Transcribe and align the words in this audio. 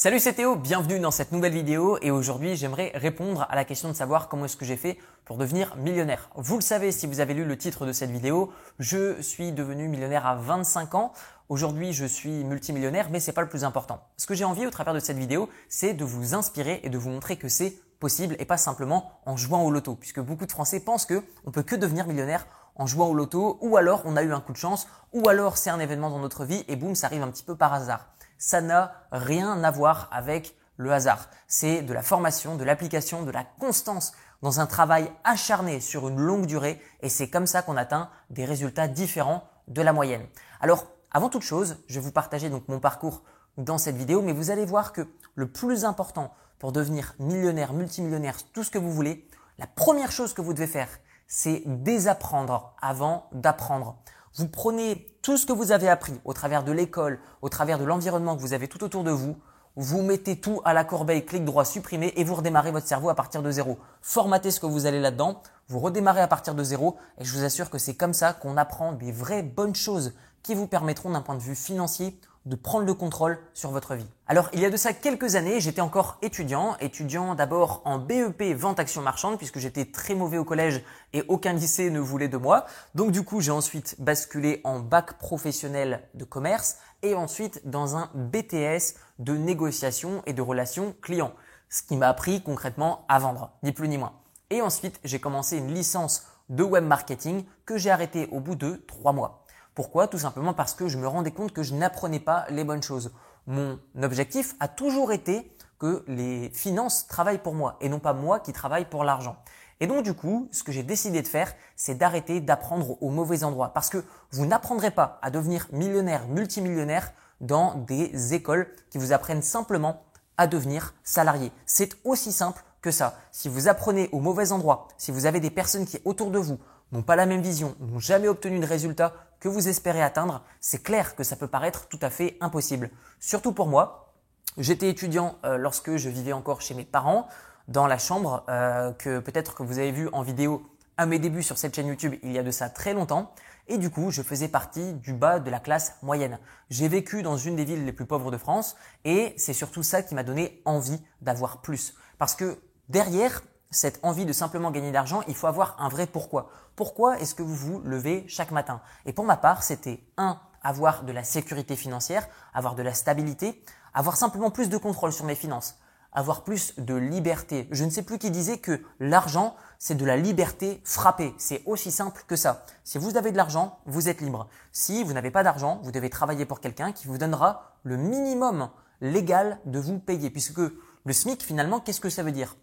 Salut 0.00 0.20
c'est 0.20 0.34
Théo, 0.34 0.54
bienvenue 0.54 1.00
dans 1.00 1.10
cette 1.10 1.32
nouvelle 1.32 1.54
vidéo 1.54 1.98
et 2.02 2.12
aujourd'hui 2.12 2.54
j'aimerais 2.54 2.92
répondre 2.94 3.48
à 3.50 3.56
la 3.56 3.64
question 3.64 3.88
de 3.88 3.94
savoir 3.94 4.28
comment 4.28 4.44
est-ce 4.44 4.56
que 4.56 4.64
j'ai 4.64 4.76
fait 4.76 4.96
pour 5.24 5.38
devenir 5.38 5.74
millionnaire. 5.74 6.30
Vous 6.36 6.54
le 6.54 6.60
savez 6.60 6.92
si 6.92 7.08
vous 7.08 7.18
avez 7.18 7.34
lu 7.34 7.44
le 7.44 7.58
titre 7.58 7.84
de 7.84 7.90
cette 7.90 8.12
vidéo, 8.12 8.52
je 8.78 9.20
suis 9.20 9.50
devenu 9.50 9.88
millionnaire 9.88 10.24
à 10.24 10.36
25 10.36 10.94
ans. 10.94 11.12
Aujourd'hui 11.48 11.92
je 11.92 12.04
suis 12.04 12.44
multimillionnaire 12.44 13.08
mais 13.10 13.18
c'est 13.18 13.32
pas 13.32 13.42
le 13.42 13.48
plus 13.48 13.64
important. 13.64 14.00
Ce 14.16 14.28
que 14.28 14.34
j'ai 14.34 14.44
envie 14.44 14.68
au 14.68 14.70
travers 14.70 14.94
de 14.94 15.00
cette 15.00 15.18
vidéo 15.18 15.48
c'est 15.68 15.94
de 15.94 16.04
vous 16.04 16.32
inspirer 16.32 16.78
et 16.84 16.90
de 16.90 16.96
vous 16.96 17.10
montrer 17.10 17.34
que 17.34 17.48
c'est 17.48 17.74
possible 17.98 18.36
et 18.38 18.44
pas 18.44 18.56
simplement 18.56 19.18
en 19.26 19.36
jouant 19.36 19.64
au 19.64 19.70
loto 19.72 19.96
puisque 19.96 20.20
beaucoup 20.20 20.46
de 20.46 20.52
Français 20.52 20.78
pensent 20.78 21.06
que 21.06 21.24
on 21.44 21.50
peut 21.50 21.64
que 21.64 21.74
devenir 21.74 22.06
millionnaire 22.06 22.46
en 22.76 22.86
jouant 22.86 23.08
au 23.08 23.14
loto 23.14 23.58
ou 23.62 23.76
alors 23.76 24.02
on 24.04 24.14
a 24.14 24.22
eu 24.22 24.32
un 24.32 24.40
coup 24.40 24.52
de 24.52 24.58
chance 24.58 24.86
ou 25.12 25.28
alors 25.28 25.56
c'est 25.56 25.70
un 25.70 25.80
événement 25.80 26.10
dans 26.10 26.20
notre 26.20 26.44
vie 26.44 26.64
et 26.68 26.76
boum 26.76 26.94
ça 26.94 27.08
arrive 27.08 27.24
un 27.24 27.30
petit 27.32 27.42
peu 27.42 27.56
par 27.56 27.74
hasard 27.74 28.06
ça 28.38 28.60
n'a 28.60 28.92
rien 29.12 29.62
à 29.62 29.70
voir 29.70 30.08
avec 30.12 30.56
le 30.76 30.92
hasard. 30.92 31.28
C'est 31.48 31.82
de 31.82 31.92
la 31.92 32.02
formation, 32.02 32.56
de 32.56 32.64
l'application, 32.64 33.24
de 33.24 33.30
la 33.30 33.44
constance 33.44 34.12
dans 34.42 34.60
un 34.60 34.66
travail 34.66 35.10
acharné 35.24 35.80
sur 35.80 36.08
une 36.08 36.20
longue 36.20 36.46
durée 36.46 36.80
et 37.00 37.08
c'est 37.08 37.28
comme 37.28 37.46
ça 37.46 37.62
qu'on 37.62 37.76
atteint 37.76 38.08
des 38.30 38.44
résultats 38.44 38.88
différents 38.88 39.48
de 39.66 39.82
la 39.82 39.92
moyenne. 39.92 40.26
Alors, 40.60 40.86
avant 41.10 41.28
toute 41.28 41.42
chose, 41.42 41.76
je 41.88 41.94
vais 41.98 42.04
vous 42.04 42.12
partager 42.12 42.48
donc 42.48 42.68
mon 42.68 42.80
parcours 42.80 43.22
dans 43.56 43.78
cette 43.78 43.96
vidéo, 43.96 44.22
mais 44.22 44.32
vous 44.32 44.50
allez 44.50 44.64
voir 44.64 44.92
que 44.92 45.08
le 45.34 45.50
plus 45.50 45.84
important 45.84 46.32
pour 46.58 46.72
devenir 46.72 47.14
millionnaire, 47.18 47.72
multimillionnaire, 47.72 48.36
tout 48.52 48.62
ce 48.62 48.70
que 48.70 48.78
vous 48.78 48.92
voulez, 48.92 49.28
la 49.58 49.66
première 49.66 50.12
chose 50.12 50.32
que 50.32 50.42
vous 50.42 50.54
devez 50.54 50.66
faire, 50.66 50.88
c'est 51.26 51.62
désapprendre 51.66 52.74
avant 52.80 53.28
d'apprendre. 53.32 53.98
Vous 54.38 54.46
prenez 54.46 55.04
tout 55.20 55.36
ce 55.36 55.46
que 55.46 55.52
vous 55.52 55.72
avez 55.72 55.88
appris 55.88 56.12
au 56.24 56.32
travers 56.32 56.62
de 56.62 56.70
l'école, 56.70 57.18
au 57.42 57.48
travers 57.48 57.76
de 57.76 57.84
l'environnement 57.84 58.36
que 58.36 58.40
vous 58.40 58.52
avez 58.52 58.68
tout 58.68 58.84
autour 58.84 59.02
de 59.02 59.10
vous, 59.10 59.36
vous 59.74 60.00
mettez 60.00 60.38
tout 60.38 60.60
à 60.64 60.74
la 60.74 60.84
corbeille, 60.84 61.26
clic 61.26 61.44
droit, 61.44 61.64
supprimer 61.64 62.12
et 62.14 62.22
vous 62.22 62.36
redémarrez 62.36 62.70
votre 62.70 62.86
cerveau 62.86 63.08
à 63.08 63.16
partir 63.16 63.42
de 63.42 63.50
zéro. 63.50 63.78
Formatez 64.00 64.52
ce 64.52 64.60
que 64.60 64.66
vous 64.66 64.86
allez 64.86 65.00
là-dedans, 65.00 65.42
vous 65.66 65.80
redémarrez 65.80 66.20
à 66.20 66.28
partir 66.28 66.54
de 66.54 66.62
zéro 66.62 66.98
et 67.18 67.24
je 67.24 67.36
vous 67.36 67.42
assure 67.42 67.68
que 67.68 67.78
c'est 67.78 67.96
comme 67.96 68.14
ça 68.14 68.32
qu'on 68.32 68.56
apprend 68.56 68.92
des 68.92 69.10
vraies 69.10 69.42
bonnes 69.42 69.74
choses 69.74 70.14
qui 70.44 70.54
vous 70.54 70.68
permettront 70.68 71.10
d'un 71.10 71.20
point 71.20 71.34
de 71.34 71.42
vue 71.42 71.56
financier 71.56 72.16
de 72.48 72.56
prendre 72.56 72.86
le 72.86 72.94
contrôle 72.94 73.38
sur 73.52 73.70
votre 73.70 73.94
vie. 73.94 74.06
Alors, 74.26 74.48
il 74.54 74.60
y 74.60 74.64
a 74.64 74.70
de 74.70 74.76
ça 74.76 74.94
quelques 74.94 75.36
années, 75.36 75.60
j'étais 75.60 75.82
encore 75.82 76.16
étudiant, 76.22 76.76
étudiant 76.80 77.34
d'abord 77.34 77.82
en 77.84 77.98
BEP 77.98 78.42
vente 78.56 78.80
action 78.80 79.02
marchande 79.02 79.36
puisque 79.36 79.58
j'étais 79.58 79.84
très 79.84 80.14
mauvais 80.14 80.38
au 80.38 80.44
collège 80.44 80.82
et 81.12 81.22
aucun 81.28 81.52
lycée 81.52 81.90
ne 81.90 82.00
voulait 82.00 82.28
de 82.28 82.38
moi. 82.38 82.64
Donc 82.94 83.12
du 83.12 83.22
coup, 83.22 83.40
j'ai 83.40 83.50
ensuite 83.50 83.96
basculé 83.98 84.62
en 84.64 84.80
bac 84.80 85.18
professionnel 85.18 86.08
de 86.14 86.24
commerce 86.24 86.78
et 87.02 87.14
ensuite 87.14 87.68
dans 87.68 87.96
un 87.96 88.10
BTS 88.14 88.94
de 89.18 89.36
négociation 89.36 90.22
et 90.24 90.32
de 90.32 90.42
relations 90.42 90.94
clients, 91.02 91.34
ce 91.68 91.82
qui 91.82 91.96
m'a 91.96 92.08
appris 92.08 92.42
concrètement 92.42 93.04
à 93.08 93.18
vendre, 93.18 93.52
ni 93.62 93.72
plus 93.72 93.88
ni 93.88 93.98
moins. 93.98 94.14
Et 94.48 94.62
ensuite, 94.62 94.98
j'ai 95.04 95.20
commencé 95.20 95.58
une 95.58 95.74
licence 95.74 96.26
de 96.48 96.62
web 96.62 96.84
marketing 96.84 97.44
que 97.66 97.76
j'ai 97.76 97.90
arrêtée 97.90 98.26
au 98.32 98.40
bout 98.40 98.54
de 98.54 98.82
trois 98.86 99.12
mois. 99.12 99.44
Pourquoi? 99.78 100.08
Tout 100.08 100.18
simplement 100.18 100.54
parce 100.54 100.74
que 100.74 100.88
je 100.88 100.98
me 100.98 101.06
rendais 101.06 101.30
compte 101.30 101.52
que 101.52 101.62
je 101.62 101.72
n'apprenais 101.72 102.18
pas 102.18 102.46
les 102.50 102.64
bonnes 102.64 102.82
choses. 102.82 103.12
Mon 103.46 103.78
objectif 104.02 104.56
a 104.58 104.66
toujours 104.66 105.12
été 105.12 105.56
que 105.78 106.02
les 106.08 106.50
finances 106.50 107.06
travaillent 107.06 107.38
pour 107.38 107.54
moi 107.54 107.76
et 107.80 107.88
non 107.88 108.00
pas 108.00 108.12
moi 108.12 108.40
qui 108.40 108.52
travaille 108.52 108.86
pour 108.86 109.04
l'argent. 109.04 109.36
Et 109.78 109.86
donc 109.86 110.02
du 110.02 110.14
coup, 110.14 110.48
ce 110.50 110.64
que 110.64 110.72
j'ai 110.72 110.82
décidé 110.82 111.22
de 111.22 111.28
faire, 111.28 111.54
c'est 111.76 111.94
d'arrêter 111.94 112.40
d'apprendre 112.40 113.00
au 113.00 113.10
mauvais 113.10 113.44
endroit 113.44 113.72
parce 113.72 113.88
que 113.88 114.02
vous 114.32 114.46
n'apprendrez 114.46 114.90
pas 114.90 115.20
à 115.22 115.30
devenir 115.30 115.68
millionnaire, 115.70 116.26
multimillionnaire 116.26 117.12
dans 117.40 117.76
des 117.76 118.34
écoles 118.34 118.74
qui 118.90 118.98
vous 118.98 119.12
apprennent 119.12 119.42
simplement 119.42 120.02
à 120.38 120.48
devenir 120.48 120.92
salarié. 121.04 121.52
C'est 121.66 121.90
aussi 122.02 122.32
simple 122.32 122.64
que 122.82 122.90
ça. 122.90 123.16
Si 123.30 123.48
vous 123.48 123.68
apprenez 123.68 124.08
au 124.10 124.18
mauvais 124.18 124.50
endroit, 124.50 124.88
si 124.96 125.12
vous 125.12 125.26
avez 125.26 125.38
des 125.38 125.50
personnes 125.50 125.86
qui 125.86 126.00
autour 126.04 126.32
de 126.32 126.40
vous 126.40 126.58
n'ont 126.92 127.02
pas 127.02 127.16
la 127.16 127.26
même 127.26 127.42
vision, 127.42 127.76
n'ont 127.80 127.98
jamais 127.98 128.28
obtenu 128.28 128.58
de 128.60 128.66
résultats 128.66 129.14
que 129.40 129.48
vous 129.48 129.68
espérez 129.68 130.02
atteindre, 130.02 130.42
c'est 130.60 130.82
clair 130.82 131.14
que 131.14 131.22
ça 131.22 131.36
peut 131.36 131.46
paraître 131.46 131.88
tout 131.88 131.98
à 132.02 132.10
fait 132.10 132.36
impossible. 132.40 132.90
Surtout 133.20 133.52
pour 133.52 133.68
moi, 133.68 134.14
j'étais 134.56 134.88
étudiant 134.88 135.38
euh, 135.44 135.56
lorsque 135.56 135.96
je 135.96 136.08
vivais 136.08 136.32
encore 136.32 136.60
chez 136.60 136.74
mes 136.74 136.84
parents, 136.84 137.28
dans 137.68 137.86
la 137.86 137.98
chambre 137.98 138.44
euh, 138.48 138.92
que 138.92 139.20
peut-être 139.20 139.54
que 139.54 139.62
vous 139.62 139.78
avez 139.78 139.92
vu 139.92 140.08
en 140.12 140.22
vidéo 140.22 140.62
à 140.96 141.06
mes 141.06 141.18
débuts 141.18 141.42
sur 141.42 141.58
cette 141.58 141.76
chaîne 141.76 141.86
YouTube 141.86 142.14
il 142.22 142.32
y 142.32 142.38
a 142.38 142.42
de 142.42 142.50
ça 142.50 142.68
très 142.68 142.94
longtemps. 142.94 143.32
Et 143.68 143.76
du 143.76 143.90
coup, 143.90 144.10
je 144.10 144.22
faisais 144.22 144.48
partie 144.48 144.94
du 144.94 145.12
bas 145.12 145.40
de 145.40 145.50
la 145.50 145.60
classe 145.60 145.96
moyenne. 146.02 146.38
J'ai 146.70 146.88
vécu 146.88 147.22
dans 147.22 147.36
une 147.36 147.54
des 147.54 147.66
villes 147.66 147.84
les 147.84 147.92
plus 147.92 148.06
pauvres 148.06 148.30
de 148.30 148.38
France 148.38 148.76
et 149.04 149.34
c'est 149.36 149.52
surtout 149.52 149.82
ça 149.82 150.02
qui 150.02 150.14
m'a 150.14 150.22
donné 150.22 150.62
envie 150.64 151.00
d'avoir 151.20 151.60
plus. 151.60 151.94
Parce 152.16 152.34
que 152.34 152.58
derrière, 152.88 153.42
cette 153.70 154.00
envie 154.02 154.24
de 154.24 154.32
simplement 154.32 154.70
gagner 154.70 154.88
de 154.88 154.94
l'argent, 154.94 155.22
il 155.28 155.34
faut 155.34 155.46
avoir 155.46 155.76
un 155.80 155.88
vrai 155.88 156.06
pourquoi. 156.06 156.50
Pourquoi 156.76 157.18
est-ce 157.18 157.34
que 157.34 157.42
vous 157.42 157.54
vous 157.54 157.80
levez 157.80 158.24
chaque 158.28 158.50
matin? 158.50 158.80
Et 159.04 159.12
pour 159.12 159.24
ma 159.24 159.36
part, 159.36 159.62
c'était 159.62 160.02
un, 160.16 160.40
avoir 160.62 161.02
de 161.02 161.12
la 161.12 161.24
sécurité 161.24 161.76
financière, 161.76 162.26
avoir 162.54 162.74
de 162.74 162.82
la 162.82 162.94
stabilité, 162.94 163.62
avoir 163.94 164.16
simplement 164.16 164.50
plus 164.50 164.68
de 164.68 164.76
contrôle 164.76 165.12
sur 165.12 165.24
mes 165.24 165.34
finances, 165.34 165.78
avoir 166.12 166.44
plus 166.44 166.78
de 166.78 166.94
liberté. 166.94 167.68
Je 167.70 167.84
ne 167.84 167.90
sais 167.90 168.02
plus 168.02 168.18
qui 168.18 168.30
disait 168.30 168.58
que 168.58 168.82
l'argent, 169.00 169.54
c'est 169.78 169.96
de 169.96 170.04
la 170.04 170.16
liberté 170.16 170.80
frappée. 170.84 171.34
C'est 171.38 171.62
aussi 171.66 171.92
simple 171.92 172.22
que 172.26 172.36
ça. 172.36 172.64
Si 172.84 172.98
vous 172.98 173.16
avez 173.16 173.32
de 173.32 173.36
l'argent, 173.36 173.78
vous 173.86 174.08
êtes 174.08 174.20
libre. 174.20 174.48
Si 174.72 175.04
vous 175.04 175.12
n'avez 175.12 175.30
pas 175.30 175.42
d'argent, 175.42 175.80
vous 175.82 175.92
devez 175.92 176.10
travailler 176.10 176.46
pour 176.46 176.60
quelqu'un 176.60 176.92
qui 176.92 177.06
vous 177.06 177.18
donnera 177.18 177.76
le 177.82 177.96
minimum 177.96 178.70
légal 179.00 179.60
de 179.66 179.78
vous 179.78 179.98
payer. 179.98 180.30
Puisque 180.30 180.58
le 180.58 181.12
SMIC, 181.12 181.42
finalement, 181.42 181.80
qu'est-ce 181.80 182.00
que 182.00 182.10
ça 182.10 182.22
veut 182.22 182.32
dire? 182.32 182.56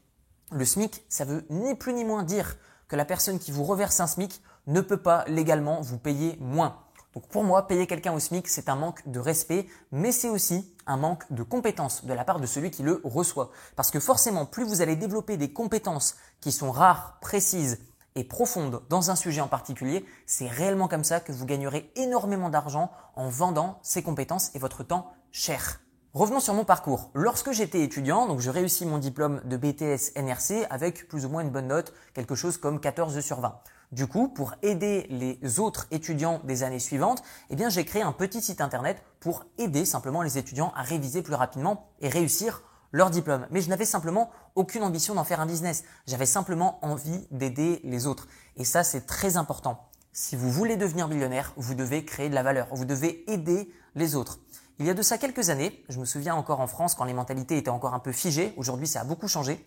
Le 0.51 0.65
SMIC, 0.65 1.03
ça 1.09 1.25
veut 1.25 1.45
ni 1.49 1.75
plus 1.75 1.93
ni 1.93 2.03
moins 2.03 2.23
dire 2.23 2.57
que 2.87 2.95
la 2.95 3.05
personne 3.05 3.39
qui 3.39 3.51
vous 3.51 3.63
reverse 3.63 3.99
un 3.99 4.07
SMIC 4.07 4.41
ne 4.67 4.81
peut 4.81 5.01
pas 5.01 5.25
légalement 5.27 5.81
vous 5.81 5.97
payer 5.97 6.37
moins. 6.39 6.77
Donc 7.13 7.27
pour 7.27 7.43
moi, 7.43 7.65
payer 7.65 7.87
quelqu'un 7.87 8.13
au 8.13 8.19
SMIC, 8.19 8.47
c'est 8.47 8.67
un 8.67 8.75
manque 8.75 9.07
de 9.07 9.19
respect, 9.19 9.67
mais 9.91 10.11
c'est 10.11 10.29
aussi 10.29 10.75
un 10.85 10.97
manque 10.97 11.31
de 11.31 11.43
compétences 11.43 12.05
de 12.05 12.13
la 12.13 12.25
part 12.25 12.39
de 12.39 12.45
celui 12.45 12.71
qui 12.71 12.83
le 12.83 13.01
reçoit. 13.05 13.51
Parce 13.75 13.89
que 13.89 14.01
forcément, 14.01 14.45
plus 14.45 14.65
vous 14.65 14.81
allez 14.81 14.97
développer 14.97 15.37
des 15.37 15.53
compétences 15.53 16.15
qui 16.41 16.51
sont 16.51 16.71
rares, 16.71 17.17
précises 17.21 17.79
et 18.15 18.25
profondes 18.25 18.81
dans 18.89 19.11
un 19.11 19.15
sujet 19.15 19.41
en 19.41 19.47
particulier, 19.47 20.05
c'est 20.25 20.47
réellement 20.47 20.87
comme 20.87 21.03
ça 21.03 21.21
que 21.21 21.31
vous 21.31 21.45
gagnerez 21.45 21.91
énormément 21.95 22.49
d'argent 22.49 22.91
en 23.15 23.29
vendant 23.29 23.79
ces 23.81 24.03
compétences 24.03 24.51
et 24.53 24.59
votre 24.59 24.83
temps 24.83 25.13
cher. 25.31 25.79
Revenons 26.15 26.39
sur 26.39 26.53
mon 26.53 26.63
parcours. 26.63 27.09
Lorsque 27.13 27.51
j'étais 27.51 27.81
étudiant, 27.81 28.25
donc 28.25 28.39
je 28.39 28.49
réussis 28.49 28.85
mon 28.85 28.99
diplôme 28.99 29.41
de 29.43 29.57
BTS 29.57 30.15
NRC 30.15 30.65
avec 30.69 31.09
plus 31.09 31.25
ou 31.25 31.29
moins 31.29 31.41
une 31.41 31.49
bonne 31.49 31.67
note, 31.67 31.93
quelque 32.13 32.35
chose 32.35 32.57
comme 32.57 32.79
14 32.79 33.19
sur 33.19 33.41
20. 33.41 33.59
Du 33.91 34.07
coup, 34.07 34.29
pour 34.29 34.53
aider 34.61 35.07
les 35.09 35.59
autres 35.59 35.87
étudiants 35.91 36.39
des 36.45 36.63
années 36.63 36.79
suivantes, 36.79 37.21
eh 37.49 37.57
bien, 37.57 37.67
j'ai 37.67 37.83
créé 37.83 38.01
un 38.01 38.13
petit 38.13 38.41
site 38.41 38.61
internet 38.61 39.03
pour 39.19 39.43
aider 39.57 39.83
simplement 39.83 40.21
les 40.21 40.37
étudiants 40.37 40.71
à 40.77 40.83
réviser 40.83 41.21
plus 41.21 41.33
rapidement 41.33 41.89
et 41.99 42.07
réussir 42.07 42.63
leur 42.93 43.09
diplôme. 43.09 43.45
Mais 43.51 43.59
je 43.59 43.67
n'avais 43.67 43.83
simplement 43.83 44.29
aucune 44.55 44.83
ambition 44.83 45.15
d'en 45.15 45.25
faire 45.25 45.41
un 45.41 45.45
business. 45.45 45.83
J'avais 46.07 46.25
simplement 46.25 46.79
envie 46.81 47.27
d'aider 47.31 47.81
les 47.83 48.07
autres. 48.07 48.29
Et 48.55 48.63
ça, 48.63 48.85
c'est 48.85 49.05
très 49.05 49.35
important. 49.35 49.89
Si 50.13 50.37
vous 50.37 50.49
voulez 50.49 50.77
devenir 50.77 51.09
millionnaire, 51.09 51.51
vous 51.57 51.75
devez 51.75 52.05
créer 52.05 52.29
de 52.29 52.35
la 52.35 52.43
valeur. 52.43 52.69
Vous 52.71 52.85
devez 52.85 53.29
aider 53.29 53.69
les 53.95 54.15
autres. 54.15 54.39
Il 54.77 54.85
y 54.85 54.89
a 54.89 54.93
de 54.93 55.01
ça 55.01 55.17
quelques 55.17 55.49
années, 55.49 55.83
je 55.87 55.99
me 55.99 56.05
souviens 56.05 56.35
encore 56.35 56.59
en 56.59 56.67
France 56.67 56.95
quand 56.95 57.05
les 57.05 57.13
mentalités 57.13 57.57
étaient 57.57 57.69
encore 57.69 57.93
un 57.93 57.99
peu 57.99 58.11
figées, 58.11 58.53
aujourd'hui 58.57 58.87
ça 58.87 59.01
a 59.01 59.03
beaucoup 59.05 59.29
changé, 59.29 59.65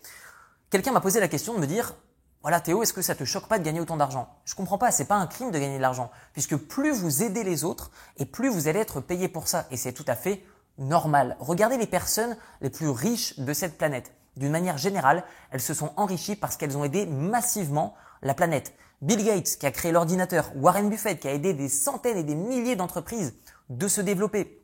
quelqu'un 0.69 0.91
m'a 0.91 1.01
posé 1.01 1.19
la 1.19 1.27
question 1.27 1.55
de 1.55 1.59
me 1.59 1.65
dire 1.65 1.95
voilà 2.43 2.61
Théo, 2.61 2.83
est-ce 2.83 2.93
que 2.93 3.01
ça 3.01 3.15
te 3.15 3.23
choque 3.25 3.47
pas 3.47 3.57
de 3.57 3.63
gagner 3.63 3.81
autant 3.81 3.97
d'argent? 3.97 4.29
Je 4.45 4.53
comprends 4.53 4.77
pas, 4.77 4.91
c'est 4.91 5.05
pas 5.05 5.15
un 5.15 5.25
crime 5.25 5.49
de 5.49 5.57
gagner 5.57 5.77
de 5.77 5.81
l'argent, 5.81 6.11
puisque 6.31 6.55
plus 6.55 6.91
vous 6.91 7.23
aidez 7.23 7.43
les 7.43 7.63
autres 7.63 7.89
et 8.17 8.25
plus 8.25 8.49
vous 8.49 8.67
allez 8.67 8.79
être 8.79 9.01
payé 9.01 9.27
pour 9.27 9.47
ça, 9.47 9.65
et 9.71 9.77
c'est 9.77 9.93
tout 9.93 10.05
à 10.07 10.15
fait 10.15 10.43
normal. 10.77 11.35
Regardez 11.39 11.77
les 11.77 11.87
personnes 11.87 12.37
les 12.61 12.69
plus 12.69 12.89
riches 12.89 13.37
de 13.39 13.51
cette 13.51 13.77
planète. 13.77 14.13
D'une 14.37 14.51
manière 14.51 14.77
générale, 14.77 15.25
elles 15.51 15.59
se 15.59 15.73
sont 15.73 15.91
enrichies 15.97 16.37
parce 16.37 16.55
qu'elles 16.55 16.77
ont 16.77 16.85
aidé 16.85 17.07
massivement 17.07 17.95
la 18.21 18.33
planète. 18.33 18.73
Bill 19.01 19.25
Gates 19.25 19.57
qui 19.59 19.65
a 19.65 19.71
créé 19.71 19.91
l'ordinateur, 19.91 20.51
Warren 20.55 20.89
Buffett 20.89 21.19
qui 21.19 21.27
a 21.27 21.33
aidé 21.33 21.53
des 21.53 21.67
centaines 21.67 22.17
et 22.17 22.23
des 22.23 22.35
milliers 22.35 22.75
d'entreprises 22.75 23.33
de 23.69 23.87
se 23.87 24.01
développer, 24.01 24.58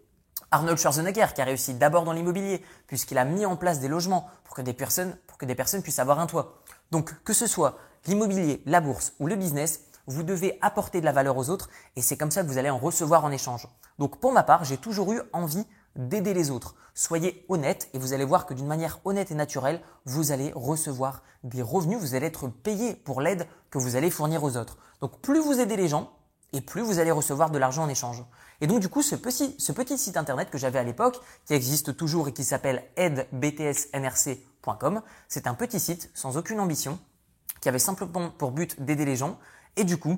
Arnold 0.52 0.78
Schwarzenegger 0.78 1.28
qui 1.34 1.42
a 1.42 1.46
réussi 1.46 1.74
d'abord 1.74 2.04
dans 2.04 2.14
l'immobilier 2.14 2.64
puisqu'il 2.88 3.18
a 3.18 3.26
mis 3.26 3.46
en 3.46 3.56
place 3.56 3.80
des 3.80 3.88
logements 3.88 4.30
pour 4.44 4.56
que 4.56 4.62
des 4.62 4.74
personnes 4.74 5.16
pour 5.28 5.38
que 5.38 5.46
des 5.46 5.56
personnes 5.56 5.82
puissent 5.82 6.00
avoir 6.00 6.20
un 6.20 6.28
toit. 6.28 6.62
Donc 6.92 7.14
que 7.24 7.34
ce 7.34 7.48
soit 7.48 7.78
l'immobilier, 8.06 8.62
la 8.66 8.82
bourse 8.82 9.14
ou 9.20 9.28
le 9.28 9.36
business, 9.36 9.82
vous 10.08 10.24
devez 10.24 10.58
apporter 10.62 11.00
de 11.00 11.06
la 11.06 11.12
valeur 11.12 11.38
aux 11.38 11.50
autres 11.50 11.70
et 11.96 12.02
c'est 12.02 12.18
comme 12.18 12.32
ça 12.32 12.44
que 12.44 12.48
vous 12.48 12.58
allez 12.58 12.70
en 12.70 12.78
recevoir 12.78 13.26
en 13.26 13.32
échange. 13.32 13.68
Donc 14.00 14.20
pour 14.20 14.32
ma 14.32 14.44
part, 14.44 14.64
j'ai 14.64 14.78
toujours 14.78 15.12
eu 15.14 15.22
envie 15.34 15.66
d'aider 15.96 16.34
les 16.34 16.52
autres. 16.52 16.76
Soyez 16.94 17.46
honnête 17.50 17.90
et 17.94 18.00
vous 18.00 18.14
allez 18.14 18.26
voir 18.26 18.46
que 18.46 18.54
d'une 18.54 18.68
manière 18.68 19.00
honnête 19.06 19.32
et 19.32 19.36
naturelle, 19.36 19.82
vous 20.06 20.32
allez 20.32 20.52
recevoir 20.56 21.24
des 21.44 21.62
revenus, 21.62 22.00
vous 22.00 22.16
allez 22.16 22.28
être 22.28 22.48
payé 22.48 22.96
pour 22.96 23.22
l'aide 23.22 23.48
que 23.70 23.78
vous 23.78 23.96
allez 23.96 24.10
fournir 24.10 24.44
aux 24.44 24.58
autres. 24.58 24.78
Donc 25.02 25.20
plus 25.22 25.40
vous 25.40 25.60
aidez 25.60 25.76
les 25.76 25.88
gens, 25.88 26.12
et 26.56 26.62
plus 26.62 26.82
vous 26.82 27.00
allez 27.00 27.12
recevoir 27.12 27.50
de 27.50 27.58
l'argent 27.58 27.84
en 27.84 27.90
échange. 27.90 28.24
Et 28.62 28.68
donc 28.68 28.80
du 28.80 28.88
coup, 28.88 29.02
ce 29.02 29.16
petit, 29.16 29.98
site 29.98 30.18
internet 30.18 30.50
que 30.50 30.58
j'avais 30.58 30.80
à 30.80 30.84
l'époque, 30.84 31.20
qui 31.46 31.54
existe 31.54 31.98
toujours 31.98 32.30
et 32.30 32.34
qui 32.34 32.46
s'appelle 32.46 32.84
aidebtsnrc.com, 32.96 35.02
c'est 35.28 35.48
un 35.48 35.54
petit 35.54 35.80
site 35.80 36.10
sans 36.14 36.38
aucune 36.38 36.62
ambition, 36.62 36.98
qui 37.60 37.68
avait 37.68 37.80
simplement 37.80 38.30
pour 38.30 38.52
but 38.52 38.82
d'aider 38.82 39.06
les 39.06 39.18
gens. 39.18 39.38
Et 39.76 39.84
du 39.84 39.98
coup, 39.98 40.18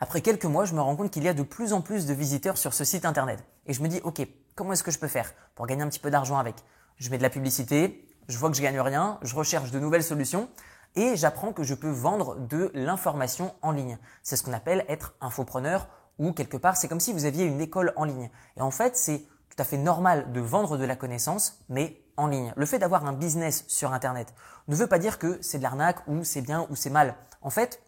après 0.00 0.20
quelques 0.20 0.46
mois, 0.46 0.64
je 0.64 0.74
me 0.74 0.80
rends 0.80 0.96
compte 0.96 1.12
qu'il 1.12 1.22
y 1.22 1.28
a 1.28 1.34
de 1.34 1.44
plus 1.44 1.72
en 1.72 1.80
plus 1.80 2.06
de 2.06 2.14
visiteurs 2.14 2.58
sur 2.58 2.74
ce 2.74 2.84
site 2.84 3.04
internet. 3.04 3.44
Et 3.66 3.72
je 3.72 3.82
me 3.82 3.88
dis, 3.88 4.00
ok, 4.02 4.26
comment 4.56 4.72
est-ce 4.72 4.82
que 4.82 4.90
je 4.90 4.98
peux 4.98 5.08
faire 5.08 5.32
pour 5.54 5.68
gagner 5.68 5.82
un 5.82 5.88
petit 5.88 6.00
peu 6.00 6.10
d'argent 6.10 6.38
avec? 6.38 6.56
Je 6.96 7.08
mets 7.10 7.18
de 7.18 7.22
la 7.22 7.30
publicité, 7.30 8.04
je 8.26 8.36
vois 8.36 8.50
que 8.50 8.56
je 8.56 8.62
gagne 8.62 8.80
rien, 8.80 9.20
je 9.22 9.36
recherche 9.36 9.70
de 9.70 9.78
nouvelles 9.78 10.02
solutions 10.02 10.48
et 10.94 11.16
j'apprends 11.16 11.52
que 11.52 11.62
je 11.62 11.74
peux 11.74 11.90
vendre 11.90 12.36
de 12.36 12.70
l'information 12.74 13.54
en 13.62 13.70
ligne. 13.70 13.98
C'est 14.22 14.36
ce 14.36 14.42
qu'on 14.42 14.52
appelle 14.52 14.84
être 14.88 15.14
infopreneur 15.20 15.88
ou 16.18 16.32
quelque 16.32 16.56
part, 16.56 16.76
c'est 16.76 16.88
comme 16.88 17.00
si 17.00 17.12
vous 17.12 17.24
aviez 17.24 17.44
une 17.44 17.60
école 17.60 17.92
en 17.96 18.04
ligne. 18.04 18.30
Et 18.56 18.62
en 18.62 18.70
fait, 18.70 18.96
c'est 18.96 19.20
tout 19.50 19.56
à 19.58 19.64
fait 19.64 19.78
normal 19.78 20.32
de 20.32 20.40
vendre 20.40 20.76
de 20.76 20.84
la 20.84 20.96
connaissance, 20.96 21.60
mais 21.68 22.02
en 22.16 22.26
ligne. 22.26 22.52
Le 22.56 22.66
fait 22.66 22.78
d'avoir 22.78 23.06
un 23.06 23.12
business 23.12 23.64
sur 23.68 23.92
Internet 23.92 24.34
ne 24.66 24.74
veut 24.74 24.88
pas 24.88 24.98
dire 24.98 25.18
que 25.18 25.38
c'est 25.40 25.58
de 25.58 25.62
l'arnaque 25.62 26.06
ou 26.08 26.24
c'est 26.24 26.42
bien 26.42 26.66
ou 26.70 26.76
c'est 26.76 26.90
mal. 26.90 27.14
En 27.40 27.50
fait, 27.50 27.80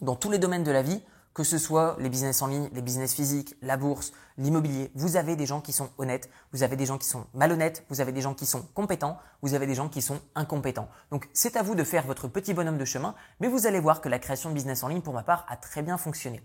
dans 0.00 0.16
tous 0.16 0.30
les 0.30 0.38
domaines 0.38 0.64
de 0.64 0.70
la 0.70 0.82
vie, 0.82 1.02
que 1.36 1.44
ce 1.44 1.58
soit 1.58 1.96
les 2.00 2.08
business 2.08 2.40
en 2.40 2.46
ligne, 2.46 2.70
les 2.72 2.80
business 2.80 3.12
physiques, 3.12 3.56
la 3.60 3.76
bourse, 3.76 4.12
l'immobilier, 4.38 4.90
vous 4.94 5.16
avez 5.16 5.36
des 5.36 5.44
gens 5.44 5.60
qui 5.60 5.74
sont 5.74 5.90
honnêtes, 5.98 6.30
vous 6.50 6.62
avez 6.62 6.76
des 6.76 6.86
gens 6.86 6.96
qui 6.96 7.06
sont 7.06 7.26
malhonnêtes, 7.34 7.84
vous 7.90 8.00
avez 8.00 8.10
des 8.10 8.22
gens 8.22 8.32
qui 8.32 8.46
sont 8.46 8.62
compétents, 8.72 9.18
vous 9.42 9.52
avez 9.52 9.66
des 9.66 9.74
gens 9.74 9.90
qui 9.90 10.00
sont 10.00 10.18
incompétents. 10.34 10.88
Donc 11.10 11.28
c'est 11.34 11.58
à 11.58 11.62
vous 11.62 11.74
de 11.74 11.84
faire 11.84 12.06
votre 12.06 12.26
petit 12.26 12.54
bonhomme 12.54 12.78
de 12.78 12.86
chemin, 12.86 13.14
mais 13.40 13.48
vous 13.48 13.66
allez 13.66 13.80
voir 13.80 14.00
que 14.00 14.08
la 14.08 14.18
création 14.18 14.48
de 14.48 14.54
business 14.54 14.82
en 14.82 14.88
ligne, 14.88 15.02
pour 15.02 15.12
ma 15.12 15.22
part, 15.22 15.44
a 15.50 15.58
très 15.58 15.82
bien 15.82 15.98
fonctionné. 15.98 16.42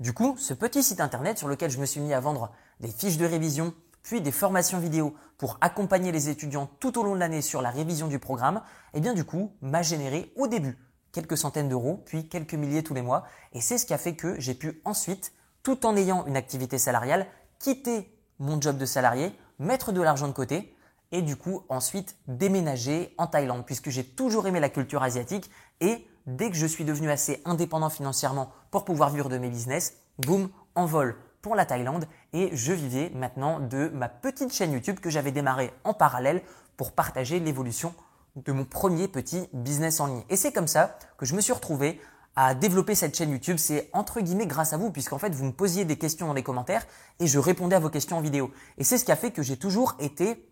Du 0.00 0.14
coup, 0.14 0.34
ce 0.38 0.54
petit 0.54 0.82
site 0.82 1.02
internet 1.02 1.36
sur 1.36 1.46
lequel 1.46 1.70
je 1.70 1.78
me 1.78 1.84
suis 1.84 2.00
mis 2.00 2.14
à 2.14 2.20
vendre 2.20 2.52
des 2.80 2.88
fiches 2.88 3.18
de 3.18 3.26
révision, 3.26 3.74
puis 4.02 4.22
des 4.22 4.32
formations 4.32 4.78
vidéo 4.78 5.14
pour 5.36 5.58
accompagner 5.60 6.10
les 6.10 6.30
étudiants 6.30 6.70
tout 6.80 6.98
au 6.98 7.02
long 7.02 7.14
de 7.14 7.20
l'année 7.20 7.42
sur 7.42 7.60
la 7.60 7.68
révision 7.68 8.08
du 8.08 8.18
programme, 8.18 8.62
eh 8.94 9.00
bien 9.00 9.12
du 9.12 9.24
coup, 9.24 9.52
m'a 9.60 9.82
généré 9.82 10.32
au 10.36 10.46
début 10.46 10.78
quelques 11.12 11.36
centaines 11.36 11.68
d'euros, 11.68 12.02
puis 12.06 12.28
quelques 12.28 12.54
milliers 12.54 12.82
tous 12.82 12.94
les 12.94 13.02
mois. 13.02 13.24
Et 13.52 13.60
c'est 13.60 13.78
ce 13.78 13.86
qui 13.86 13.94
a 13.94 13.98
fait 13.98 14.16
que 14.16 14.40
j'ai 14.40 14.54
pu 14.54 14.80
ensuite, 14.84 15.32
tout 15.62 15.86
en 15.86 15.96
ayant 15.96 16.26
une 16.26 16.36
activité 16.36 16.78
salariale, 16.78 17.26
quitter 17.58 18.18
mon 18.38 18.60
job 18.60 18.76
de 18.78 18.86
salarié, 18.86 19.32
mettre 19.58 19.92
de 19.92 20.02
l'argent 20.02 20.26
de 20.26 20.32
côté 20.32 20.74
et 21.12 21.22
du 21.22 21.36
coup 21.36 21.62
ensuite 21.68 22.16
déménager 22.26 23.14
en 23.18 23.26
Thaïlande 23.26 23.64
puisque 23.64 23.90
j'ai 23.90 24.04
toujours 24.04 24.46
aimé 24.46 24.58
la 24.58 24.70
culture 24.70 25.02
asiatique 25.02 25.50
et 25.80 26.06
dès 26.26 26.50
que 26.50 26.56
je 26.56 26.66
suis 26.66 26.84
devenu 26.84 27.10
assez 27.10 27.40
indépendant 27.44 27.90
financièrement 27.90 28.50
pour 28.70 28.84
pouvoir 28.84 29.10
vivre 29.10 29.28
de 29.28 29.38
mes 29.38 29.50
business, 29.50 29.98
boum, 30.18 30.48
envol 30.74 31.16
pour 31.42 31.54
la 31.54 31.66
Thaïlande 31.66 32.06
et 32.32 32.50
je 32.56 32.72
vivais 32.72 33.10
maintenant 33.14 33.60
de 33.60 33.90
ma 33.94 34.08
petite 34.08 34.52
chaîne 34.52 34.72
YouTube 34.72 35.00
que 35.00 35.10
j'avais 35.10 35.32
démarrée 35.32 35.72
en 35.84 35.92
parallèle 35.92 36.42
pour 36.76 36.92
partager 36.92 37.38
l'évolution 37.38 37.94
de 38.36 38.52
mon 38.52 38.64
premier 38.64 39.08
petit 39.08 39.48
business 39.52 40.00
en 40.00 40.06
ligne. 40.06 40.24
Et 40.30 40.36
c'est 40.36 40.52
comme 40.52 40.68
ça 40.68 40.98
que 41.18 41.26
je 41.26 41.34
me 41.34 41.40
suis 41.40 41.52
retrouvé 41.52 42.00
à 42.34 42.54
développer 42.54 42.94
cette 42.94 43.16
chaîne 43.16 43.30
YouTube. 43.30 43.58
C'est 43.58 43.90
entre 43.92 44.20
guillemets 44.20 44.46
grâce 44.46 44.72
à 44.72 44.76
vous, 44.76 44.90
puisqu'en 44.90 45.18
fait, 45.18 45.34
vous 45.34 45.44
me 45.44 45.52
posiez 45.52 45.84
des 45.84 45.96
questions 45.96 46.26
dans 46.26 46.32
les 46.32 46.42
commentaires 46.42 46.86
et 47.20 47.26
je 47.26 47.38
répondais 47.38 47.76
à 47.76 47.80
vos 47.80 47.90
questions 47.90 48.18
en 48.18 48.20
vidéo. 48.20 48.50
Et 48.78 48.84
c'est 48.84 48.98
ce 48.98 49.04
qui 49.04 49.12
a 49.12 49.16
fait 49.16 49.32
que 49.32 49.42
j'ai 49.42 49.56
toujours 49.56 49.96
été 49.98 50.48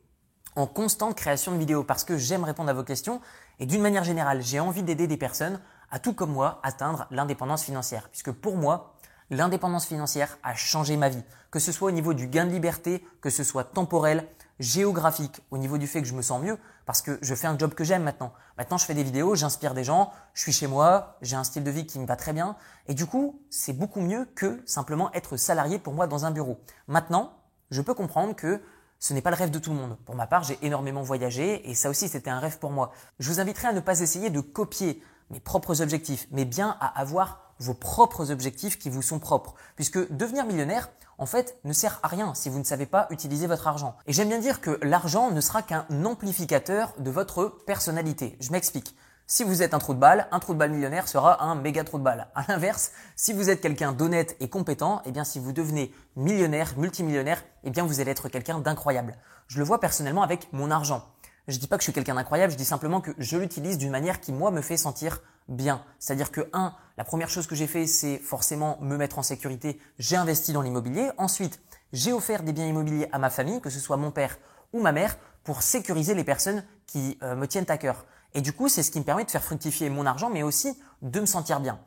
en 0.57 0.67
constante 0.67 1.15
création 1.15 1.53
de 1.53 1.59
vidéos 1.59 1.85
parce 1.85 2.05
que 2.05 2.19
j'aime 2.19 2.45
répondre 2.45 2.69
à 2.71 2.75
vos 2.75 2.83
questions 2.83 3.21
et 3.61 3.67
d'une 3.67 3.81
manière 3.81 4.05
générale, 4.05 4.43
j'ai 4.43 4.61
envie 4.61 4.83
d'aider 4.83 5.07
des 5.07 5.17
personnes 5.17 5.61
à 5.91 5.99
tout 5.99 6.13
comme 6.13 6.33
moi 6.33 6.61
atteindre 6.63 7.07
l'indépendance 7.11 7.65
financière. 7.65 8.09
Puisque 8.11 8.33
pour 8.33 8.57
moi, 8.57 8.95
l'indépendance 9.31 9.87
financière 9.87 10.39
a 10.43 10.55
changé 10.55 10.97
ma 10.97 11.09
vie. 11.09 11.23
Que 11.51 11.59
ce 11.59 11.73
soit 11.73 11.89
au 11.89 11.93
niveau 11.93 12.15
du 12.15 12.27
gain 12.27 12.47
de 12.47 12.51
liberté, 12.51 13.05
que 13.21 13.31
ce 13.31 13.45
soit 13.45 13.65
temporel, 13.65 14.27
géographique, 14.59 15.41
au 15.51 15.59
niveau 15.59 15.79
du 15.79 15.87
fait 15.87 16.03
que 16.03 16.09
je 16.09 16.15
me 16.15 16.23
sens 16.23 16.43
mieux, 16.43 16.59
parce 16.85 17.01
que 17.01 17.19
je 17.23 17.35
fais 17.35 17.47
un 17.47 17.59
job 17.59 17.75
que 17.75 17.83
j'aime 17.83 18.03
maintenant. 18.03 18.33
Maintenant, 18.59 18.77
je 18.77 18.85
fais 18.85 18.95
des 18.95 19.03
vidéos, 19.03 19.35
j'inspire 19.35 19.73
des 19.73 19.85
gens, 19.85 20.13
je 20.35 20.43
suis 20.43 20.53
chez 20.53 20.67
moi, 20.67 21.17
j'ai 21.23 21.37
un 21.37 21.45
style 21.45 21.65
de 21.65 21.71
vie 21.71 21.87
qui 21.87 21.99
me 21.99 22.07
va 22.07 22.17
très 22.17 22.33
bien, 22.33 22.57
et 22.87 22.95
du 22.95 23.07
coup, 23.07 23.41
c'est 23.49 23.73
beaucoup 23.73 24.01
mieux 24.01 24.27
que 24.35 24.63
simplement 24.67 25.11
être 25.13 25.37
salarié 25.39 25.79
pour 25.79 25.95
moi 25.95 26.07
dans 26.07 26.27
un 26.27 26.31
bureau. 26.31 26.61
Maintenant, 26.89 27.33
je 27.71 27.81
peux 27.81 27.95
comprendre 27.95 28.37
que 28.37 28.61
ce 28.99 29.15
n'est 29.15 29.23
pas 29.23 29.31
le 29.31 29.37
rêve 29.37 29.51
de 29.51 29.59
tout 29.59 29.71
le 29.71 29.77
monde. 29.77 29.97
Pour 30.05 30.15
ma 30.15 30.27
part, 30.27 30.45
j'ai 30.45 30.59
énormément 30.61 31.03
voyagé, 31.03 31.71
et 31.71 31.75
ça 31.75 31.89
aussi, 31.89 32.09
c'était 32.09 32.29
un 32.29 32.39
rêve 32.39 32.59
pour 32.59 32.71
moi. 32.71 32.93
Je 33.19 33.31
vous 33.31 33.41
inviterai 33.41 33.69
à 33.69 33.73
ne 33.73 33.81
pas 33.81 34.01
essayer 34.01 34.29
de 34.29 34.41
copier 34.41 35.03
mes 35.31 35.41
propres 35.41 35.81
objectifs, 35.81 36.27
mais 36.33 36.45
bien 36.45 36.77
à 36.81 37.01
avoir 37.01 37.50
vos 37.61 37.75
propres 37.75 38.31
objectifs 38.31 38.79
qui 38.79 38.91
vous 38.91 39.03
sont 39.03 39.21
propres. 39.21 39.55
Puisque 39.77 40.11
devenir 40.13 40.47
millionnaire, 40.47 40.91
en 41.19 41.27
fait, 41.27 41.59
ne 41.65 41.73
sert 41.73 42.01
à 42.03 42.09
rien 42.09 42.35
si 42.35 42.49
vous 42.49 42.59
ne 42.59 42.65
savez 42.65 42.87
pas 42.87 43.07
utiliser 43.11 43.47
votre 43.47 43.69
argent. 43.69 43.95
Et 44.07 44.13
j'aime 44.13 44.29
bien 44.29 44.39
dire 44.39 44.61
que 44.61 44.81
l'argent 44.83 45.31
ne 45.31 45.41
sera 45.41 45.63
qu'un 45.63 45.87
amplificateur 46.05 46.95
de 46.99 47.11
votre 47.11 47.45
personnalité. 47.67 48.37
Je 48.41 48.51
m'explique. 48.51 48.97
Si 49.27 49.45
vous 49.45 49.63
êtes 49.63 49.75
un 49.75 49.79
trou 49.79 49.95
de 49.95 50.01
balle, 50.01 50.27
un 50.33 50.41
trou 50.41 50.55
de 50.55 50.59
balle 50.59 50.73
millionnaire 50.73 51.07
sera 51.07 51.45
un 51.45 51.55
méga 51.55 51.85
trou 51.85 51.99
de 51.99 52.03
balle. 52.03 52.27
À 52.35 52.45
l'inverse, 52.49 52.91
si 53.15 53.33
vous 53.33 53.49
êtes 53.49 53.61
quelqu'un 53.61 53.93
d'honnête 53.93 54.37
et 54.41 54.49
compétent, 54.49 55.03
eh 55.05 55.13
bien 55.13 55.23
si 55.23 55.39
vous 55.39 55.53
devenez 55.53 55.95
millionnaire, 56.17 56.77
multimillionnaire, 56.77 57.45
eh 57.63 57.71
bien 57.71 57.85
vous 57.85 58.01
allez 58.01 58.11
être 58.11 58.29
quelqu'un 58.29 58.59
d'incroyable. 58.59 59.15
Je 59.47 59.59
le 59.59 59.65
vois 59.65 59.79
personnellement 59.79 60.23
avec 60.23 60.53
mon 60.53 60.73
argent. 60.73 61.05
Je 61.51 61.59
dis 61.59 61.67
pas 61.67 61.77
que 61.77 61.83
je 61.83 61.87
suis 61.87 61.93
quelqu'un 61.93 62.15
d'incroyable, 62.15 62.53
je 62.53 62.57
dis 62.57 62.65
simplement 62.65 63.01
que 63.01 63.11
je 63.19 63.37
l'utilise 63.37 63.77
d'une 63.77 63.91
manière 63.91 64.21
qui 64.21 64.33
moi 64.33 64.53
me 64.53 64.61
fait 64.61 64.77
sentir 64.77 65.21
bien. 65.49 65.83
C'est-à-dire 65.99 66.31
que 66.31 66.49
un, 66.53 66.75
la 66.97 67.03
première 67.03 67.29
chose 67.29 67.49
que 67.49 67.57
j'ai 67.57 67.67
fait, 67.67 67.89
c'est 67.89 68.19
forcément 68.19 68.79
me 68.81 68.97
mettre 68.97 69.19
en 69.19 69.25
sécurité. 69.25 69.81
J'ai 69.99 70.15
investi 70.15 70.53
dans 70.53 70.63
l'immobilier. 70.63 71.11
Ensuite, 71.19 71.61
j'ai 71.93 72.13
offert 72.13 72.45
des 72.45 72.53
biens 72.53 72.69
immobiliers 72.69 73.09
à 73.11 73.19
ma 73.19 73.31
famille, 73.31 73.61
que 73.61 73.69
ce 73.69 73.81
soit 73.81 73.97
mon 73.97 74.13
père 74.13 74.39
ou 74.73 74.81
ma 74.81 74.93
mère, 74.93 75.19
pour 75.43 75.63
sécuriser 75.63 76.15
les 76.15 76.23
personnes 76.23 76.65
qui 76.87 77.19
euh, 77.25 77.35
me 77.35 77.49
tiennent 77.49 77.67
à 77.69 77.79
cœur. 77.79 78.07
Et 78.35 78.43
du 78.43 78.53
coup, 78.53 78.69
c'est 78.69 78.85
ce 78.85 78.93
qui 78.93 79.01
me 79.01 79.05
permet 79.05 79.25
de 79.25 79.31
faire 79.33 79.43
fructifier 79.43 79.91
mon 79.91 80.07
argent, 80.07 80.31
mais 80.31 80.45
aussi 80.45 80.81
de 81.03 81.19
me 81.19 81.27
sentir 81.27 81.59
bien. 81.59 81.81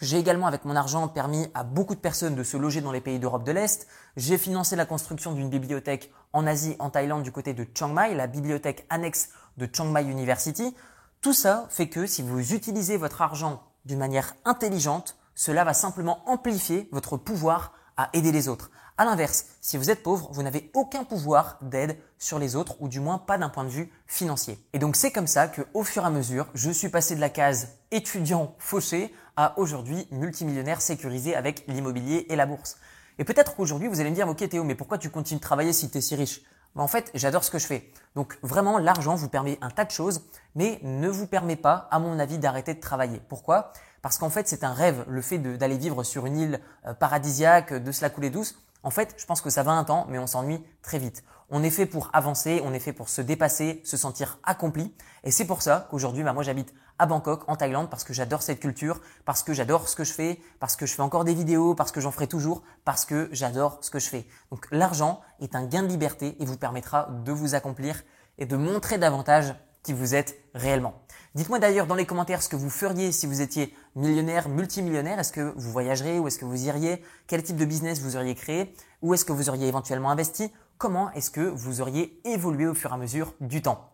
J'ai 0.00 0.18
également, 0.18 0.46
avec 0.46 0.64
mon 0.64 0.74
argent, 0.74 1.06
permis 1.06 1.46
à 1.54 1.62
beaucoup 1.62 1.94
de 1.94 2.00
personnes 2.00 2.34
de 2.34 2.42
se 2.42 2.56
loger 2.56 2.80
dans 2.80 2.90
les 2.90 3.00
pays 3.00 3.20
d'Europe 3.20 3.44
de 3.44 3.52
l'Est. 3.52 3.86
J'ai 4.16 4.38
financé 4.38 4.74
la 4.74 4.86
construction 4.86 5.32
d'une 5.32 5.48
bibliothèque 5.48 6.12
en 6.32 6.46
Asie, 6.46 6.74
en 6.80 6.90
Thaïlande, 6.90 7.22
du 7.22 7.30
côté 7.30 7.54
de 7.54 7.66
Chiang 7.74 7.88
Mai, 7.88 8.14
la 8.14 8.26
bibliothèque 8.26 8.86
annexe 8.90 9.28
de 9.56 9.68
Chiang 9.72 9.86
Mai 9.86 10.02
University. 10.02 10.74
Tout 11.20 11.32
ça 11.32 11.66
fait 11.70 11.88
que 11.88 12.06
si 12.06 12.22
vous 12.22 12.52
utilisez 12.52 12.96
votre 12.96 13.22
argent 13.22 13.62
d'une 13.84 13.98
manière 13.98 14.34
intelligente, 14.44 15.16
cela 15.36 15.64
va 15.64 15.74
simplement 15.74 16.28
amplifier 16.28 16.88
votre 16.90 17.16
pouvoir 17.16 17.72
à 17.96 18.10
aider 18.12 18.32
les 18.32 18.48
autres. 18.48 18.70
À 18.96 19.04
l'inverse, 19.04 19.46
si 19.60 19.76
vous 19.76 19.90
êtes 19.90 20.02
pauvre, 20.02 20.28
vous 20.32 20.42
n'avez 20.42 20.70
aucun 20.74 21.02
pouvoir 21.02 21.58
d'aide 21.62 21.96
sur 22.18 22.38
les 22.38 22.54
autres, 22.54 22.76
ou 22.80 22.88
du 22.88 23.00
moins 23.00 23.18
pas 23.18 23.38
d'un 23.38 23.48
point 23.48 23.64
de 23.64 23.68
vue 23.68 23.92
financier. 24.06 24.64
Et 24.72 24.78
donc 24.78 24.96
c'est 24.96 25.10
comme 25.10 25.26
ça 25.26 25.48
que, 25.48 25.62
au 25.74 25.82
fur 25.82 26.04
et 26.04 26.06
à 26.06 26.10
mesure, 26.10 26.46
je 26.54 26.70
suis 26.70 26.88
passé 26.88 27.16
de 27.16 27.20
la 27.20 27.28
case 27.28 27.68
étudiant 27.90 28.54
fauché 28.58 29.12
à 29.36 29.58
aujourd'hui 29.58 30.06
multimillionnaire 30.10 30.80
sécurisé 30.80 31.34
avec 31.34 31.64
l'immobilier 31.68 32.26
et 32.28 32.36
la 32.36 32.46
bourse. 32.46 32.76
Et 33.18 33.24
peut-être 33.24 33.54
qu'aujourd'hui, 33.54 33.88
vous 33.88 34.00
allez 34.00 34.10
me 34.10 34.14
dire, 34.14 34.28
ok 34.28 34.48
Théo, 34.48 34.64
mais 34.64 34.74
pourquoi 34.74 34.98
tu 34.98 35.10
continues 35.10 35.38
de 35.38 35.44
travailler 35.44 35.72
si 35.72 35.90
tu 35.90 35.98
es 35.98 36.00
si 36.00 36.16
riche? 36.16 36.42
Ben, 36.74 36.82
En 36.82 36.88
fait, 36.88 37.10
j'adore 37.14 37.44
ce 37.44 37.50
que 37.50 37.58
je 37.58 37.66
fais. 37.66 37.90
Donc 38.14 38.38
vraiment, 38.42 38.78
l'argent 38.78 39.14
vous 39.14 39.28
permet 39.28 39.58
un 39.60 39.70
tas 39.70 39.84
de 39.84 39.90
choses, 39.90 40.22
mais 40.54 40.80
ne 40.82 41.08
vous 41.08 41.26
permet 41.26 41.56
pas, 41.56 41.88
à 41.90 41.98
mon 41.98 42.18
avis, 42.18 42.38
d'arrêter 42.38 42.74
de 42.74 42.80
travailler. 42.80 43.20
Pourquoi? 43.28 43.72
Parce 44.02 44.18
qu'en 44.18 44.30
fait, 44.30 44.48
c'est 44.48 44.64
un 44.64 44.72
rêve, 44.72 45.04
le 45.08 45.22
fait 45.22 45.38
d'aller 45.38 45.78
vivre 45.78 46.02
sur 46.02 46.26
une 46.26 46.36
île 46.36 46.60
euh, 46.86 46.94
paradisiaque, 46.94 47.72
de 47.72 47.92
se 47.92 48.02
la 48.02 48.10
couler 48.10 48.30
douce. 48.30 48.56
En 48.82 48.90
fait, 48.90 49.14
je 49.16 49.24
pense 49.24 49.40
que 49.40 49.48
ça 49.48 49.62
va 49.62 49.72
un 49.72 49.84
temps, 49.84 50.06
mais 50.10 50.18
on 50.18 50.26
s'ennuie 50.26 50.62
très 50.82 50.98
vite. 50.98 51.24
On 51.50 51.62
est 51.62 51.70
fait 51.70 51.86
pour 51.86 52.10
avancer, 52.12 52.60
on 52.64 52.74
est 52.74 52.80
fait 52.80 52.92
pour 52.92 53.08
se 53.08 53.22
dépasser, 53.22 53.80
se 53.84 53.96
sentir 53.96 54.38
accompli. 54.44 54.94
Et 55.22 55.30
c'est 55.30 55.46
pour 55.46 55.62
ça 55.62 55.86
qu'aujourd'hui, 55.90 56.22
bah, 56.22 56.32
moi 56.32 56.42
j'habite 56.42 56.74
à 56.98 57.06
Bangkok, 57.06 57.44
en 57.48 57.56
Thaïlande, 57.56 57.90
parce 57.90 58.04
que 58.04 58.12
j'adore 58.12 58.42
cette 58.42 58.60
culture, 58.60 59.00
parce 59.24 59.42
que 59.42 59.52
j'adore 59.52 59.88
ce 59.88 59.96
que 59.96 60.04
je 60.04 60.12
fais, 60.12 60.40
parce 60.60 60.76
que 60.76 60.86
je 60.86 60.94
fais 60.94 61.02
encore 61.02 61.24
des 61.24 61.34
vidéos, 61.34 61.74
parce 61.74 61.92
que 61.92 62.00
j'en 62.00 62.10
ferai 62.10 62.26
toujours, 62.26 62.62
parce 62.84 63.04
que 63.04 63.28
j'adore 63.32 63.78
ce 63.80 63.90
que 63.90 63.98
je 63.98 64.08
fais. 64.08 64.26
Donc 64.50 64.66
l'argent 64.70 65.20
est 65.40 65.54
un 65.54 65.64
gain 65.64 65.82
de 65.82 65.88
liberté 65.88 66.36
et 66.40 66.46
vous 66.46 66.56
permettra 66.56 67.08
de 67.24 67.32
vous 67.32 67.54
accomplir 67.54 68.02
et 68.38 68.46
de 68.46 68.56
montrer 68.56 68.98
davantage 68.98 69.54
qui 69.82 69.92
vous 69.92 70.14
êtes 70.14 70.36
réellement. 70.54 70.94
Dites-moi 71.34 71.58
d'ailleurs 71.58 71.86
dans 71.86 71.94
les 71.96 72.06
commentaires 72.06 72.42
ce 72.42 72.48
que 72.48 72.56
vous 72.56 72.70
feriez 72.70 73.10
si 73.12 73.26
vous 73.26 73.40
étiez 73.40 73.76
millionnaire, 73.96 74.48
multimillionnaire. 74.48 75.18
Est-ce 75.18 75.32
que 75.32 75.52
vous 75.56 75.70
voyageriez 75.70 76.18
ou 76.18 76.28
est-ce 76.28 76.38
que 76.38 76.44
vous 76.44 76.66
iriez? 76.66 77.04
Quel 77.26 77.42
type 77.42 77.56
de 77.56 77.64
business 77.64 78.00
vous 78.00 78.16
auriez 78.16 78.34
créé? 78.34 78.72
Où 79.02 79.14
est-ce 79.14 79.24
que 79.24 79.32
vous 79.32 79.48
auriez 79.48 79.66
éventuellement 79.66 80.10
investi? 80.10 80.52
Comment 80.78 81.10
est-ce 81.12 81.30
que 81.30 81.40
vous 81.40 81.80
auriez 81.80 82.20
évolué 82.24 82.66
au 82.66 82.74
fur 82.74 82.90
et 82.92 82.94
à 82.94 82.96
mesure 82.96 83.34
du 83.40 83.62
temps? 83.62 83.90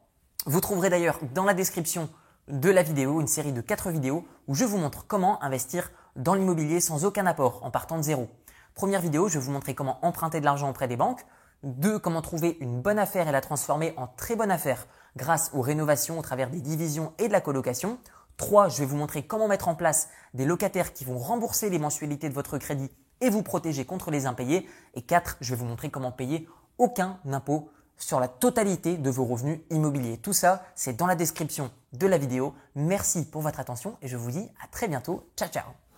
Vous 0.47 0.61
trouverez 0.61 0.91
d'ailleurs 0.91 1.19
dans 1.35 1.45
la 1.45 1.55
description 1.55 2.09
de 2.51 2.69
la 2.69 2.83
vidéo 2.83 3.21
une 3.21 3.29
série 3.29 3.53
de 3.53 3.61
4 3.61 3.91
vidéos 3.91 4.25
où 4.49 4.55
je 4.55 4.65
vous 4.65 4.79
montre 4.79 5.07
comment 5.07 5.43
investir 5.43 5.91
dans 6.17 6.35
l'immobilier 6.35 6.81
sans 6.81 7.05
aucun 7.05 7.27
apport 7.27 7.61
en 7.65 7.71
partant 7.71 7.97
de 7.97 8.03
zéro. 8.03 8.29
Première 8.75 9.01
vidéo, 9.01 9.29
je 9.29 9.39
vais 9.39 9.45
vous 9.45 9.53
montrer 9.53 9.75
comment 9.75 10.05
emprunter 10.05 10.41
de 10.41 10.45
l'argent 10.45 10.69
auprès 10.69 10.89
des 10.89 10.97
banques. 10.97 11.25
Deux, 11.63 11.99
comment 11.99 12.23
trouver 12.23 12.57
une 12.61 12.81
bonne 12.81 12.99
affaire 12.99 13.29
et 13.29 13.33
la 13.33 13.41
transformer 13.41 13.95
en 13.97 14.09
très 14.09 14.35
bonne 14.35 14.51
affaire 14.51 14.87
grâce 15.17 15.51
aux 15.55 15.61
rénovations 15.61 16.19
au 16.19 16.23
travers 16.23 16.51
des 16.51 16.61
divisions 16.61 17.13
et 17.19 17.29
de 17.29 17.33
la 17.33 17.41
colocation. 17.41 17.99
3. 18.37 18.69
Je 18.69 18.79
vais 18.79 18.87
vous 18.87 18.97
montrer 18.97 19.23
comment 19.23 19.47
mettre 19.47 19.69
en 19.69 19.75
place 19.75 20.09
des 20.35 20.45
locataires 20.45 20.93
qui 20.93 21.05
vont 21.05 21.19
rembourser 21.19 21.71
les 21.71 21.79
mensualités 21.79 22.29
de 22.29 22.35
votre 22.35 22.59
crédit 22.59 22.91
et 23.21 23.31
vous 23.31 23.43
protéger 23.43 23.85
contre 23.85 24.11
les 24.11 24.27
impayés. 24.27 24.69
Et 24.95 25.03
4, 25.03 25.37
je 25.41 25.55
vais 25.55 25.61
vous 25.61 25.67
montrer 25.67 25.91
comment 25.91 26.13
payer 26.13 26.49
aucun 26.79 27.21
impôt 27.31 27.71
sur 28.01 28.19
la 28.19 28.29
totalité 28.29 28.97
de 28.97 29.11
vos 29.11 29.25
revenus 29.25 29.61
immobiliers. 29.71 30.19
Tout 30.19 30.33
ça, 30.33 30.65
c'est 30.75 30.97
dans 30.97 31.07
la 31.07 31.15
description 31.15 31.71
de 31.93 32.07
la 32.07 32.19
vidéo. 32.19 32.55
Merci 32.75 33.25
pour 33.25 33.43
votre 33.43 33.61
attention 33.61 33.97
et 34.03 34.09
je 34.09 34.17
vous 34.17 34.31
dis 34.31 34.49
à 34.63 34.67
très 34.69 34.89
bientôt. 34.89 35.25
Ciao 35.37 35.49
ciao 35.49 35.90